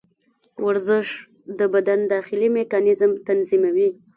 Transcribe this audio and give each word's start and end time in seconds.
ورزش 0.65 1.07
د 1.59 1.61
بدن 1.73 1.99
داخلي 2.13 2.47
میکانیزم 2.57 3.11
تنظیموي. 3.27 3.89